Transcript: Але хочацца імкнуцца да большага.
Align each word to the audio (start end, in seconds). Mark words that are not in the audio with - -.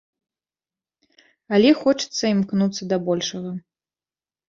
Але 1.59 1.69
хочацца 1.83 2.25
імкнуцца 2.35 2.83
да 2.95 3.03
большага. 3.13 3.51